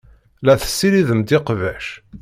[0.47, 1.87] La tessiridemt iqbac.